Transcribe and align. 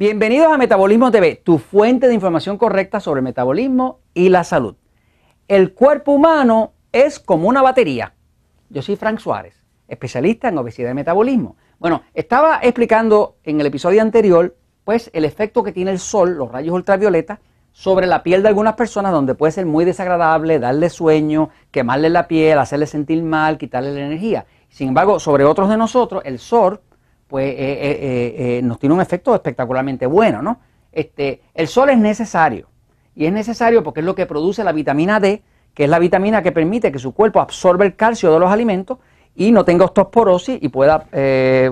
Bienvenidos 0.00 0.50
a 0.50 0.56
Metabolismo 0.56 1.10
TV, 1.10 1.42
tu 1.44 1.58
fuente 1.58 2.08
de 2.08 2.14
información 2.14 2.56
correcta 2.56 3.00
sobre 3.00 3.18
el 3.18 3.24
metabolismo 3.24 4.00
y 4.14 4.30
la 4.30 4.44
salud. 4.44 4.74
El 5.46 5.74
cuerpo 5.74 6.12
humano 6.12 6.72
es 6.90 7.20
como 7.20 7.50
una 7.50 7.60
batería. 7.60 8.14
Yo 8.70 8.80
soy 8.80 8.96
Frank 8.96 9.18
Suárez, 9.18 9.62
especialista 9.88 10.48
en 10.48 10.56
obesidad 10.56 10.90
y 10.92 10.94
metabolismo. 10.94 11.56
Bueno, 11.78 12.00
estaba 12.14 12.60
explicando 12.62 13.36
en 13.44 13.60
el 13.60 13.66
episodio 13.66 14.00
anterior, 14.00 14.56
pues, 14.84 15.10
el 15.12 15.26
efecto 15.26 15.62
que 15.62 15.72
tiene 15.72 15.90
el 15.90 15.98
sol, 15.98 16.30
los 16.30 16.50
rayos 16.50 16.74
ultravioleta, 16.74 17.40
sobre 17.70 18.06
la 18.06 18.22
piel 18.22 18.42
de 18.42 18.48
algunas 18.48 18.76
personas, 18.76 19.12
donde 19.12 19.34
puede 19.34 19.52
ser 19.52 19.66
muy 19.66 19.84
desagradable, 19.84 20.58
darle 20.58 20.88
sueño, 20.88 21.50
quemarle 21.70 22.08
la 22.08 22.26
piel, 22.26 22.58
hacerle 22.58 22.86
sentir 22.86 23.22
mal, 23.22 23.58
quitarle 23.58 23.92
la 23.92 24.06
energía. 24.06 24.46
Sin 24.70 24.88
embargo, 24.88 25.20
sobre 25.20 25.44
otros 25.44 25.68
de 25.68 25.76
nosotros, 25.76 26.22
el 26.24 26.38
sol 26.38 26.80
pues 27.30 27.46
eh, 27.46 27.54
eh, 27.58 28.34
eh, 28.58 28.62
nos 28.62 28.80
tiene 28.80 28.94
un 28.94 29.00
efecto 29.00 29.32
espectacularmente 29.34 30.04
bueno, 30.04 30.42
¿no? 30.42 30.58
Este, 30.90 31.42
el 31.54 31.68
sol 31.68 31.88
es 31.90 31.98
necesario 31.98 32.68
y 33.14 33.24
es 33.26 33.32
necesario 33.32 33.84
porque 33.84 34.00
es 34.00 34.06
lo 34.06 34.16
que 34.16 34.26
produce 34.26 34.64
la 34.64 34.72
vitamina 34.72 35.20
D, 35.20 35.42
que 35.72 35.84
es 35.84 35.90
la 35.90 36.00
vitamina 36.00 36.42
que 36.42 36.50
permite 36.50 36.90
que 36.90 36.98
su 36.98 37.14
cuerpo 37.14 37.40
absorba 37.40 37.84
el 37.84 37.94
calcio 37.94 38.32
de 38.32 38.40
los 38.40 38.50
alimentos 38.50 38.98
y 39.36 39.52
no 39.52 39.64
tenga 39.64 39.84
osteoporosis 39.84 40.58
y 40.60 40.68
pueda 40.68 41.06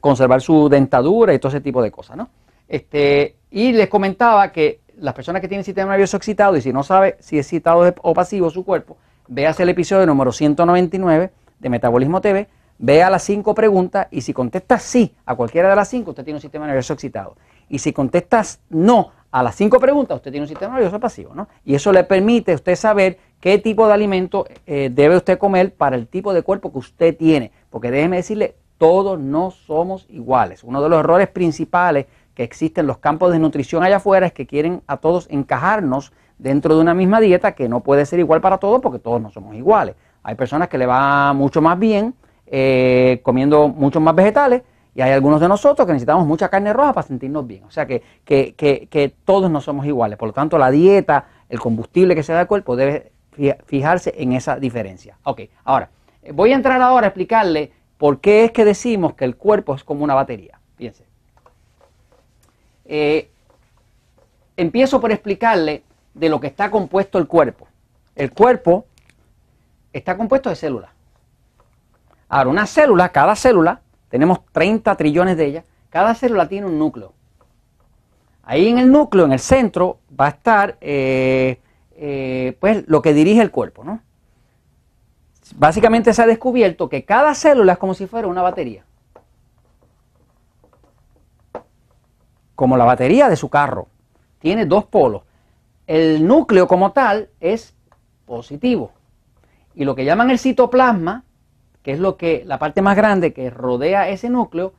conservar 0.00 0.40
su 0.40 0.70
dentadura 0.70 1.34
y 1.34 1.38
todo 1.38 1.50
ese 1.50 1.60
tipo 1.60 1.82
de 1.82 1.90
cosas, 1.90 2.16
¿no? 2.16 2.30
Este, 2.66 3.36
y 3.50 3.72
les 3.72 3.88
comentaba 3.88 4.50
que 4.50 4.80
las 4.96 5.12
personas 5.12 5.42
que 5.42 5.48
tienen 5.48 5.64
sistema 5.64 5.90
nervioso 5.90 6.16
excitado 6.16 6.56
y 6.56 6.62
si 6.62 6.72
no 6.72 6.82
sabe 6.82 7.16
si 7.20 7.38
es 7.38 7.44
excitado 7.44 7.94
o 8.00 8.14
pasivo 8.14 8.48
su 8.48 8.64
cuerpo, 8.64 8.96
veas 9.28 9.60
el 9.60 9.68
episodio 9.68 10.06
número 10.06 10.32
199 10.32 11.30
de 11.60 11.68
Metabolismo 11.68 12.22
TV 12.22 12.48
Vea 12.84 13.08
las 13.10 13.22
cinco 13.22 13.54
preguntas 13.54 14.08
y 14.10 14.22
si 14.22 14.32
contestas 14.32 14.82
sí 14.82 15.14
a 15.24 15.36
cualquiera 15.36 15.70
de 15.70 15.76
las 15.76 15.86
cinco, 15.86 16.10
usted 16.10 16.24
tiene 16.24 16.38
un 16.38 16.40
sistema 16.40 16.66
nervioso 16.66 16.94
excitado. 16.94 17.36
Y 17.68 17.78
si 17.78 17.92
contestas 17.92 18.58
no 18.70 19.12
a 19.30 19.44
las 19.44 19.54
cinco 19.54 19.78
preguntas, 19.78 20.16
usted 20.16 20.32
tiene 20.32 20.42
un 20.42 20.48
sistema 20.48 20.74
nervioso 20.74 20.98
pasivo. 20.98 21.32
¿no? 21.32 21.46
Y 21.64 21.76
eso 21.76 21.92
le 21.92 22.02
permite 22.02 22.50
a 22.50 22.54
usted 22.56 22.74
saber 22.74 23.18
qué 23.38 23.58
tipo 23.58 23.86
de 23.86 23.94
alimento 23.94 24.46
eh, 24.66 24.90
debe 24.92 25.16
usted 25.16 25.38
comer 25.38 25.72
para 25.72 25.94
el 25.94 26.08
tipo 26.08 26.34
de 26.34 26.42
cuerpo 26.42 26.72
que 26.72 26.78
usted 26.78 27.16
tiene. 27.16 27.52
Porque 27.70 27.92
déjeme 27.92 28.16
decirle, 28.16 28.56
todos 28.78 29.16
no 29.16 29.52
somos 29.52 30.06
iguales. 30.08 30.64
Uno 30.64 30.82
de 30.82 30.88
los 30.88 30.98
errores 30.98 31.28
principales 31.28 32.06
que 32.34 32.42
existen 32.42 32.82
en 32.82 32.88
los 32.88 32.98
campos 32.98 33.30
de 33.30 33.38
nutrición 33.38 33.84
allá 33.84 33.98
afuera 33.98 34.26
es 34.26 34.32
que 34.32 34.48
quieren 34.48 34.82
a 34.88 34.96
todos 34.96 35.28
encajarnos 35.30 36.12
dentro 36.36 36.74
de 36.74 36.80
una 36.80 36.94
misma 36.94 37.20
dieta 37.20 37.52
que 37.52 37.68
no 37.68 37.78
puede 37.78 38.06
ser 38.06 38.18
igual 38.18 38.40
para 38.40 38.58
todos 38.58 38.82
porque 38.82 38.98
todos 38.98 39.22
no 39.22 39.30
somos 39.30 39.54
iguales. 39.54 39.94
Hay 40.24 40.34
personas 40.34 40.66
que 40.66 40.78
le 40.78 40.86
va 40.86 41.32
mucho 41.32 41.62
más 41.62 41.78
bien 41.78 42.16
eh, 42.54 43.20
comiendo 43.22 43.68
muchos 43.68 44.02
más 44.02 44.14
vegetales 44.14 44.60
y 44.94 45.00
hay 45.00 45.12
algunos 45.12 45.40
de 45.40 45.48
nosotros 45.48 45.86
que 45.86 45.94
necesitamos 45.94 46.26
mucha 46.26 46.50
carne 46.50 46.74
roja 46.74 46.92
para 46.92 47.06
sentirnos 47.06 47.46
bien. 47.46 47.64
O 47.64 47.70
sea 47.70 47.86
que, 47.86 48.02
que, 48.26 49.14
todos 49.24 49.50
no 49.50 49.62
somos 49.62 49.86
iguales. 49.86 50.18
Por 50.18 50.28
lo 50.28 50.34
tanto, 50.34 50.58
la 50.58 50.70
dieta, 50.70 51.28
el 51.48 51.58
combustible 51.58 52.14
que 52.14 52.22
se 52.22 52.34
da 52.34 52.40
al 52.40 52.46
cuerpo 52.46 52.76
debe 52.76 53.12
fijarse 53.64 54.12
en 54.18 54.34
esa 54.34 54.56
diferencia. 54.56 55.16
Ok, 55.22 55.40
ahora, 55.64 55.88
voy 56.34 56.52
a 56.52 56.56
entrar 56.56 56.82
ahora 56.82 57.06
a 57.06 57.08
explicarle 57.08 57.72
por 57.96 58.20
qué 58.20 58.44
es 58.44 58.52
que 58.52 58.66
decimos 58.66 59.14
que 59.14 59.24
el 59.24 59.36
cuerpo 59.36 59.74
es 59.74 59.82
como 59.82 60.04
una 60.04 60.12
batería. 60.12 60.60
Fíjense. 60.76 61.06
Eh, 62.84 63.30
empiezo 64.58 65.00
por 65.00 65.10
explicarle 65.10 65.84
de 66.12 66.28
lo 66.28 66.38
que 66.38 66.48
está 66.48 66.70
compuesto 66.70 67.16
el 67.16 67.26
cuerpo. 67.26 67.66
El 68.14 68.30
cuerpo 68.30 68.84
está 69.94 70.18
compuesto 70.18 70.50
de 70.50 70.56
células. 70.56 70.90
Ahora, 72.34 72.48
una 72.48 72.66
célula, 72.66 73.10
cada 73.10 73.36
célula, 73.36 73.82
tenemos 74.08 74.38
30 74.52 74.96
trillones 74.96 75.36
de 75.36 75.44
ellas, 75.44 75.64
cada 75.90 76.14
célula 76.14 76.48
tiene 76.48 76.66
un 76.66 76.78
núcleo. 76.78 77.12
Ahí 78.42 78.68
en 78.68 78.78
el 78.78 78.90
núcleo, 78.90 79.26
en 79.26 79.32
el 79.32 79.38
centro, 79.38 79.98
va 80.18 80.24
a 80.24 80.28
estar 80.30 80.78
eh, 80.80 81.60
eh, 81.94 82.56
pues, 82.58 82.88
lo 82.88 83.02
que 83.02 83.12
dirige 83.12 83.42
el 83.42 83.50
cuerpo. 83.50 83.84
¿no? 83.84 84.00
Básicamente 85.56 86.14
se 86.14 86.22
ha 86.22 86.26
descubierto 86.26 86.88
que 86.88 87.04
cada 87.04 87.34
célula 87.34 87.74
es 87.74 87.78
como 87.78 87.92
si 87.92 88.06
fuera 88.06 88.26
una 88.28 88.40
batería. 88.40 88.82
Como 92.54 92.78
la 92.78 92.86
batería 92.86 93.28
de 93.28 93.36
su 93.36 93.50
carro. 93.50 93.88
Tiene 94.38 94.64
dos 94.64 94.86
polos. 94.86 95.24
El 95.86 96.26
núcleo 96.26 96.66
como 96.66 96.92
tal 96.92 97.28
es 97.40 97.74
positivo. 98.24 98.90
Y 99.74 99.84
lo 99.84 99.94
que 99.94 100.06
llaman 100.06 100.30
el 100.30 100.38
citoplasma 100.38 101.24
que 101.82 101.92
es 101.92 101.98
lo 101.98 102.16
que 102.16 102.44
la 102.46 102.58
parte 102.58 102.82
más 102.82 102.96
grande 102.96 103.32
que 103.32 103.50
rodea 103.50 104.08
ese 104.08 104.30
núcleo, 104.30 104.72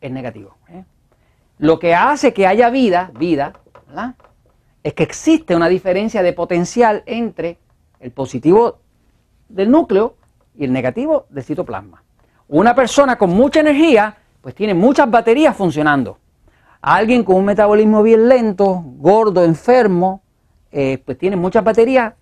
es 0.00 0.10
negativo. 0.10 0.56
¿eh? 0.68 0.84
Lo 1.58 1.78
que 1.78 1.94
hace 1.94 2.34
que 2.34 2.46
haya 2.46 2.70
vida, 2.70 3.12
vida, 3.18 3.54
es 4.82 4.94
que 4.94 5.02
existe 5.02 5.54
una 5.54 5.68
diferencia 5.68 6.22
de 6.22 6.32
potencial 6.32 7.02
entre 7.06 7.58
el 8.00 8.10
positivo 8.10 8.78
del 9.48 9.70
núcleo 9.70 10.16
y 10.56 10.64
el 10.64 10.72
negativo 10.72 11.26
del 11.30 11.44
citoplasma. 11.44 12.02
Una 12.48 12.74
persona 12.74 13.16
con 13.16 13.30
mucha 13.30 13.60
energía, 13.60 14.16
pues 14.40 14.54
tiene 14.54 14.74
muchas 14.74 15.10
baterías 15.10 15.56
funcionando. 15.56 16.18
Alguien 16.80 17.22
con 17.22 17.36
un 17.36 17.44
metabolismo 17.44 18.02
bien 18.02 18.28
lento, 18.28 18.82
gordo, 18.96 19.44
enfermo, 19.44 20.22
eh, 20.72 21.00
pues 21.04 21.16
tiene 21.16 21.36
muchas 21.36 21.62
baterías 21.62 22.14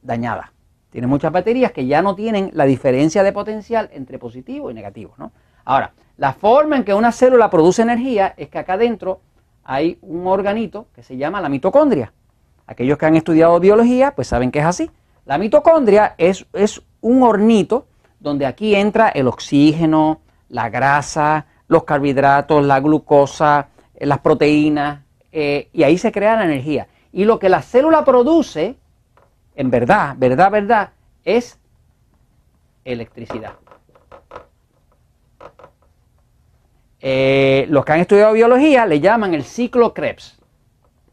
dañadas. 0.00 0.50
Tiene 0.90 1.06
muchas 1.06 1.32
baterías 1.32 1.72
que 1.72 1.86
ya 1.86 2.02
no 2.02 2.14
tienen 2.14 2.50
la 2.54 2.64
diferencia 2.64 3.22
de 3.22 3.32
potencial 3.32 3.90
entre 3.92 4.18
positivo 4.18 4.70
y 4.70 4.74
negativo. 4.74 5.14
¿no? 5.18 5.32
Ahora, 5.64 5.92
la 6.16 6.32
forma 6.32 6.76
en 6.76 6.84
que 6.84 6.94
una 6.94 7.12
célula 7.12 7.50
produce 7.50 7.82
energía 7.82 8.34
es 8.36 8.48
que 8.48 8.58
acá 8.58 8.74
adentro 8.74 9.20
hay 9.64 9.98
un 10.00 10.26
organito 10.26 10.86
que 10.94 11.02
se 11.02 11.16
llama 11.16 11.40
la 11.40 11.48
mitocondria. 11.48 12.12
Aquellos 12.66 12.98
que 12.98 13.06
han 13.06 13.16
estudiado 13.16 13.60
biología, 13.60 14.14
pues 14.14 14.28
saben 14.28 14.50
que 14.50 14.60
es 14.60 14.64
así. 14.64 14.90
La 15.26 15.36
mitocondria 15.36 16.14
es, 16.16 16.46
es 16.54 16.82
un 17.00 17.22
hornito 17.22 17.86
donde 18.18 18.46
aquí 18.46 18.74
entra 18.74 19.10
el 19.10 19.28
oxígeno, 19.28 20.20
la 20.48 20.70
grasa, 20.70 21.46
los 21.68 21.84
carbohidratos, 21.84 22.64
la 22.64 22.80
glucosa, 22.80 23.68
eh, 23.94 24.06
las 24.06 24.20
proteínas, 24.20 25.02
eh, 25.30 25.68
y 25.72 25.82
ahí 25.82 25.98
se 25.98 26.10
crea 26.10 26.36
la 26.36 26.44
energía. 26.44 26.88
Y 27.12 27.24
lo 27.24 27.38
que 27.38 27.48
la 27.48 27.62
célula 27.62 28.04
produce 28.04 28.76
en 29.58 29.70
verdad, 29.70 30.14
verdad, 30.16 30.52
verdad, 30.52 30.90
es 31.24 31.58
electricidad. 32.84 33.54
Eh, 37.00 37.66
los 37.68 37.84
que 37.84 37.92
han 37.92 37.98
estudiado 37.98 38.34
biología 38.34 38.86
le 38.86 39.00
llaman 39.00 39.34
el 39.34 39.42
ciclo 39.42 39.92
Krebs. 39.92 40.38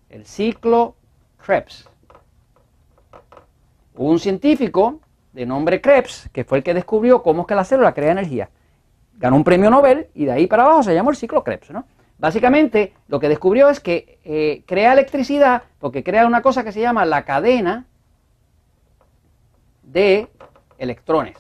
El 0.10 0.28
ciclo 0.28 0.96
Krebs. 1.44 1.90
Un 3.96 4.20
científico 4.20 5.00
de 5.34 5.48
nombre 5.48 5.82
Krebs 5.82 6.30
que 6.32 6.44
fue 6.44 6.60
el 6.60 6.64
que 6.64 6.76
descubrió 6.76 7.24
cómo 7.24 7.42
es 7.42 7.48
que 7.48 7.56
la 7.56 7.66
célula 7.66 7.96
crea 7.96 8.12
energía. 8.12 8.52
Ganó 9.18 9.38
un 9.38 9.44
premio 9.44 9.72
Nobel 9.72 10.10
y 10.14 10.26
de 10.26 10.34
ahí 10.34 10.46
para 10.46 10.66
abajo 10.66 10.84
se 10.84 10.94
llamó 10.94 11.10
el 11.10 11.16
ciclo 11.16 11.44
Krebs. 11.44 11.72
¿no? 11.72 11.88
Básicamente 12.20 12.94
lo 13.08 13.20
que 13.20 13.28
descubrió 13.28 13.72
es 13.72 13.80
que 13.80 14.20
eh, 14.24 14.62
crea 14.68 14.94
electricidad 14.94 15.64
porque 15.80 16.04
crea 16.04 16.28
una 16.28 16.44
cosa 16.44 16.64
que 16.64 16.72
se 16.72 16.82
llama 16.82 17.06
la 17.06 17.26
cadena 17.26 17.88
de 19.86 20.28
electrones. 20.78 21.38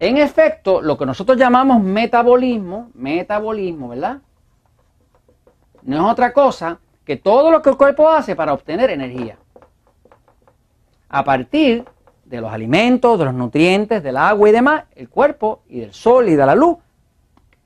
En 0.00 0.16
efecto, 0.16 0.80
lo 0.80 0.96
que 0.96 1.06
nosotros 1.06 1.36
llamamos 1.36 1.82
metabolismo, 1.82 2.90
metabolismo, 2.94 3.88
¿verdad? 3.88 4.18
No 5.82 5.96
es 5.96 6.12
otra 6.12 6.32
cosa 6.32 6.78
que 7.04 7.16
todo 7.16 7.50
lo 7.50 7.62
que 7.62 7.70
el 7.70 7.76
cuerpo 7.76 8.08
hace 8.08 8.36
para 8.36 8.52
obtener 8.52 8.90
energía. 8.90 9.38
A 11.08 11.24
partir 11.24 11.84
de 12.24 12.40
los 12.40 12.52
alimentos, 12.52 13.18
de 13.18 13.24
los 13.24 13.34
nutrientes, 13.34 14.02
del 14.02 14.18
agua 14.18 14.48
y 14.48 14.52
demás, 14.52 14.84
el 14.94 15.08
cuerpo 15.08 15.62
y 15.68 15.80
del 15.80 15.94
sol 15.94 16.28
y 16.28 16.36
de 16.36 16.46
la 16.46 16.54
luz 16.54 16.76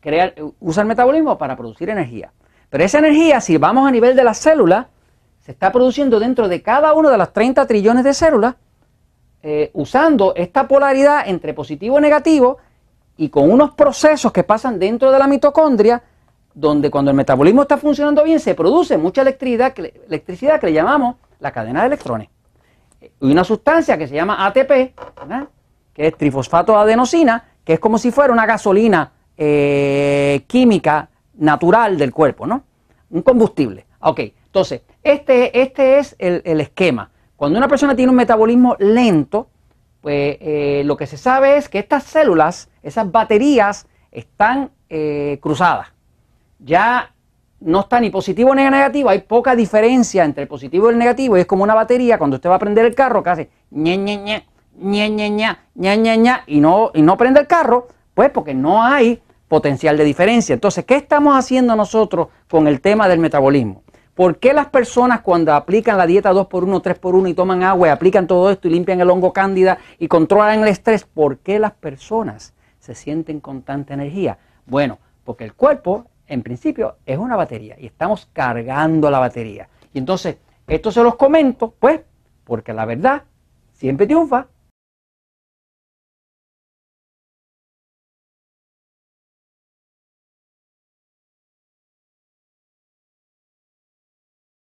crea, 0.00 0.32
usa 0.60 0.82
el 0.82 0.88
metabolismo 0.88 1.36
para 1.36 1.56
producir 1.56 1.90
energía. 1.90 2.32
Pero 2.70 2.84
esa 2.84 2.98
energía, 2.98 3.40
si 3.40 3.58
vamos 3.58 3.86
a 3.86 3.90
nivel 3.90 4.16
de 4.16 4.24
la 4.24 4.32
célula, 4.32 4.88
se 5.42 5.52
está 5.52 5.72
produciendo 5.72 6.20
dentro 6.20 6.48
de 6.48 6.62
cada 6.62 6.94
una 6.94 7.10
de 7.10 7.18
las 7.18 7.32
30 7.32 7.66
trillones 7.66 8.04
de 8.04 8.14
células, 8.14 8.54
eh, 9.42 9.70
usando 9.74 10.34
esta 10.36 10.68
polaridad 10.68 11.28
entre 11.28 11.52
positivo 11.52 11.98
y 11.98 12.02
negativo 12.02 12.58
y 13.16 13.28
con 13.28 13.50
unos 13.50 13.72
procesos 13.72 14.30
que 14.32 14.44
pasan 14.44 14.78
dentro 14.78 15.10
de 15.10 15.18
la 15.18 15.26
mitocondria, 15.26 16.00
donde 16.54 16.90
cuando 16.90 17.10
el 17.10 17.16
metabolismo 17.16 17.62
está 17.62 17.76
funcionando 17.76 18.22
bien 18.22 18.38
se 18.38 18.54
produce 18.54 18.96
mucha 18.96 19.22
electricidad, 19.22 19.74
electricidad 19.78 20.60
que 20.60 20.66
le 20.66 20.74
llamamos 20.74 21.16
la 21.40 21.50
cadena 21.50 21.80
de 21.80 21.86
electrones. 21.88 22.28
Y 23.20 23.32
una 23.32 23.42
sustancia 23.42 23.98
que 23.98 24.06
se 24.06 24.14
llama 24.14 24.46
ATP, 24.46 24.94
que 25.92 26.06
es 26.06 26.16
trifosfato 26.16 26.72
de 26.72 26.78
adenosina, 26.78 27.44
que 27.64 27.72
es 27.74 27.80
como 27.80 27.98
si 27.98 28.12
fuera 28.12 28.32
una 28.32 28.46
gasolina 28.46 29.10
eh, 29.36 30.44
química 30.46 31.08
natural 31.34 31.98
del 31.98 32.12
cuerpo, 32.12 32.46
¿no? 32.46 32.62
Un 33.10 33.22
combustible. 33.22 33.86
Ok, 34.00 34.20
entonces, 34.52 34.82
este, 35.02 35.62
este 35.62 35.98
es 35.98 36.14
el, 36.18 36.60
esquema. 36.60 37.10
Cuando 37.36 37.56
una 37.56 37.68
persona 37.68 37.96
tiene 37.96 38.10
un 38.10 38.16
metabolismo 38.16 38.76
lento, 38.78 39.48
pues 40.02 40.36
eh, 40.40 40.82
lo 40.84 40.94
que 40.98 41.06
se 41.06 41.16
sabe 41.16 41.56
es 41.56 41.70
que 41.70 41.78
estas 41.78 42.02
células, 42.02 42.68
esas 42.82 43.10
baterías, 43.10 43.86
están 44.10 44.70
eh, 44.90 45.38
cruzadas. 45.40 45.88
ya 46.58 47.14
no 47.60 47.80
está 47.80 47.98
ni 47.98 48.10
positivo 48.10 48.54
ni 48.54 48.62
negativo, 48.64 49.08
hay 49.08 49.20
poca 49.20 49.56
diferencia 49.56 50.22
entre 50.22 50.42
el 50.42 50.48
positivo 50.48 50.90
y 50.90 50.92
el 50.92 50.98
negativo, 50.98 51.38
y 51.38 51.40
es 51.40 51.46
como 51.46 51.64
una 51.64 51.74
batería, 51.74 52.18
cuando 52.18 52.36
usted 52.36 52.50
va 52.50 52.56
a 52.56 52.58
prender 52.58 52.84
el 52.84 52.94
carro, 52.94 53.22
que 53.22 53.30
hace 53.30 53.50
ñe, 53.70 53.96
ñe, 53.96 54.18
ñe, 54.18 54.44
ñe, 54.76 55.08
ñe, 55.08 55.30
ñe, 55.30 55.56
ñe, 55.76 55.96
ñe, 55.96 56.18
ñe, 56.18 56.34
y 56.46 56.60
no, 56.60 56.90
y 56.92 57.00
no 57.00 57.16
prende 57.16 57.40
el 57.40 57.46
carro, 57.46 57.88
pues 58.12 58.28
porque 58.28 58.52
no 58.52 58.82
hay 58.82 59.22
potencial 59.48 59.96
de 59.96 60.04
diferencia. 60.04 60.52
Entonces, 60.52 60.84
¿qué 60.84 60.96
estamos 60.96 61.38
haciendo 61.38 61.74
nosotros 61.74 62.28
con 62.50 62.66
el 62.66 62.82
tema 62.82 63.08
del 63.08 63.18
metabolismo? 63.18 63.82
¿Por 64.14 64.38
qué 64.38 64.52
las 64.52 64.66
personas 64.66 65.22
cuando 65.22 65.54
aplican 65.54 65.96
la 65.96 66.06
dieta 66.06 66.32
2x1, 66.32 66.82
3x1 66.82 67.30
y 67.30 67.34
toman 67.34 67.62
agua 67.62 67.88
y 67.88 67.90
aplican 67.90 68.26
todo 68.26 68.50
esto 68.50 68.68
y 68.68 68.70
limpian 68.70 69.00
el 69.00 69.08
hongo 69.08 69.32
cándida 69.32 69.78
y 69.98 70.06
controlan 70.06 70.60
el 70.60 70.68
estrés, 70.68 71.04
por 71.04 71.38
qué 71.38 71.58
las 71.58 71.72
personas 71.72 72.52
se 72.78 72.94
sienten 72.94 73.40
con 73.40 73.62
tanta 73.62 73.94
energía? 73.94 74.36
Bueno, 74.66 74.98
porque 75.24 75.44
el 75.44 75.54
cuerpo 75.54 76.06
en 76.26 76.42
principio 76.42 76.96
es 77.06 77.16
una 77.16 77.36
batería 77.36 77.76
y 77.78 77.86
estamos 77.86 78.28
cargando 78.34 79.10
la 79.10 79.18
batería. 79.18 79.68
Y 79.94 79.98
entonces, 79.98 80.36
esto 80.66 80.92
se 80.92 81.02
los 81.02 81.16
comento, 81.16 81.74
pues, 81.78 82.00
porque 82.44 82.74
la 82.74 82.84
verdad 82.84 83.22
siempre 83.72 84.06
triunfa. 84.06 84.46